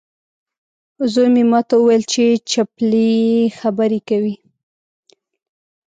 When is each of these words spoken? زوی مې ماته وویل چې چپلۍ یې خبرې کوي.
زوی 1.13 1.29
مې 1.35 1.43
ماته 1.51 1.75
وویل 1.77 2.03
چې 2.13 2.23
چپلۍ 2.51 3.09
یې 3.35 3.53
خبرې 3.59 3.99
کوي. 4.09 4.35